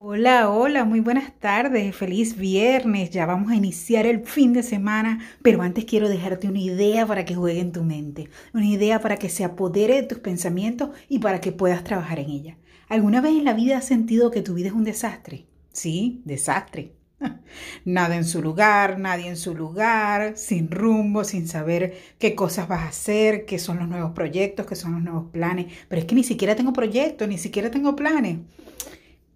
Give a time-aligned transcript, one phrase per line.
[0.00, 5.18] Hola, hola, muy buenas tardes, feliz viernes, ya vamos a iniciar el fin de semana,
[5.42, 9.16] pero antes quiero dejarte una idea para que juegue en tu mente, una idea para
[9.16, 12.58] que se apodere de tus pensamientos y para que puedas trabajar en ella.
[12.88, 15.46] ¿Alguna vez en la vida has sentido que tu vida es un desastre?
[15.72, 16.92] Sí, desastre.
[17.84, 22.82] Nada en su lugar, nadie en su lugar, sin rumbo, sin saber qué cosas vas
[22.82, 25.66] a hacer, qué son los nuevos proyectos, qué son los nuevos planes.
[25.88, 28.36] Pero es que ni siquiera tengo proyectos, ni siquiera tengo planes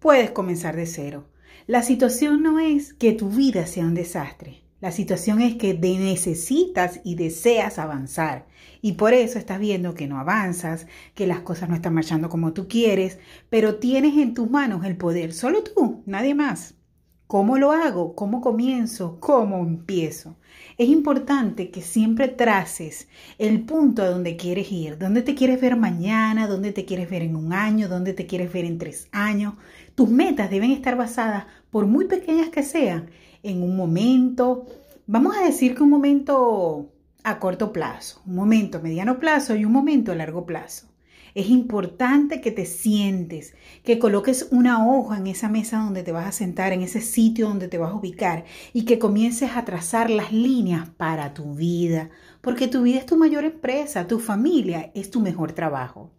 [0.03, 1.29] puedes comenzar de cero.
[1.65, 4.63] La situación no es que tu vida sea un desastre.
[4.81, 8.45] La situación es que necesitas y deseas avanzar.
[8.81, 12.51] Y por eso estás viendo que no avanzas, que las cosas no están marchando como
[12.51, 13.17] tú quieres,
[13.49, 16.75] pero tienes en tus manos el poder, solo tú, nadie más.
[17.27, 18.15] ¿Cómo lo hago?
[18.15, 19.17] ¿Cómo comienzo?
[19.19, 20.35] ¿Cómo empiezo?
[20.77, 23.07] Es importante que siempre traces
[23.39, 27.23] el punto a donde quieres ir, dónde te quieres ver mañana, dónde te quieres ver
[27.23, 29.55] en un año, dónde te quieres ver en tres años.
[29.95, 33.09] Tus metas deben estar basadas, por muy pequeñas que sean,
[33.41, 34.67] en un momento,
[35.07, 36.91] vamos a decir que un momento
[37.23, 40.92] a corto plazo, un momento a mediano plazo y un momento a largo plazo.
[41.35, 46.27] Es importante que te sientes, que coloques una hoja en esa mesa donde te vas
[46.27, 50.09] a sentar, en ese sitio donde te vas a ubicar y que comiences a trazar
[50.09, 52.09] las líneas para tu vida,
[52.41, 56.11] porque tu vida es tu mayor empresa, tu familia es tu mejor trabajo.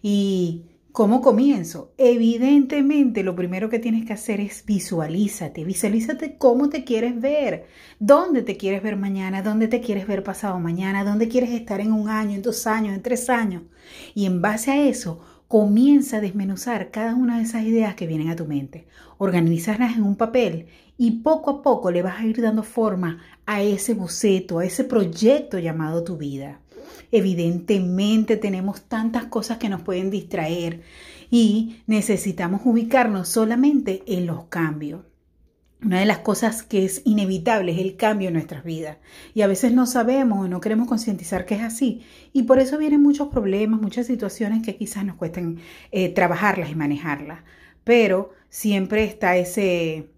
[0.00, 0.62] Y
[0.92, 1.94] ¿Cómo comienzo?
[1.96, 7.64] Evidentemente, lo primero que tienes que hacer es visualízate, visualízate cómo te quieres ver,
[7.98, 11.92] dónde te quieres ver mañana, dónde te quieres ver pasado mañana, dónde quieres estar en
[11.92, 13.62] un año, en dos años, en tres años.
[14.14, 18.28] Y en base a eso, comienza a desmenuzar cada una de esas ideas que vienen
[18.28, 20.66] a tu mente, organizarlas en un papel
[20.98, 24.84] y poco a poco le vas a ir dando forma a ese boceto, a ese
[24.84, 26.60] proyecto llamado tu vida.
[27.10, 30.82] Evidentemente tenemos tantas cosas que nos pueden distraer
[31.30, 35.02] y necesitamos ubicarnos solamente en los cambios.
[35.84, 38.98] Una de las cosas que es inevitable es el cambio en nuestras vidas.
[39.34, 42.02] Y a veces no sabemos o no queremos concientizar que es así.
[42.32, 45.58] Y por eso vienen muchos problemas, muchas situaciones que quizás nos cuesten
[45.90, 47.40] eh, trabajarlas y manejarlas,
[47.82, 50.11] pero siempre está ese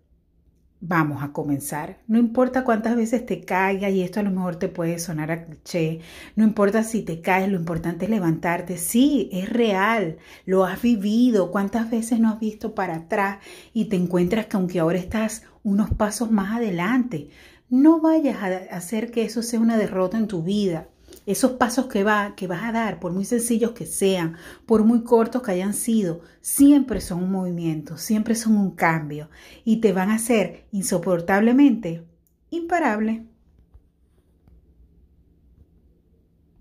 [0.86, 1.98] Vamos a comenzar.
[2.06, 5.46] No importa cuántas veces te caigas y esto a lo mejor te puede sonar a
[5.46, 6.00] cliché.
[6.36, 8.76] No importa si te caes, lo importante es levantarte.
[8.76, 10.18] Sí, es real.
[10.44, 11.50] Lo has vivido.
[11.50, 13.38] ¿Cuántas veces no has visto para atrás
[13.72, 17.30] y te encuentras que aunque ahora estás unos pasos más adelante,
[17.70, 20.88] no vayas a hacer que eso sea una derrota en tu vida.
[21.26, 24.36] Esos pasos que, va, que vas a dar, por muy sencillos que sean,
[24.66, 29.30] por muy cortos que hayan sido, siempre son un movimiento, siempre son un cambio
[29.64, 32.04] y te van a hacer insoportablemente
[32.50, 33.26] imparable.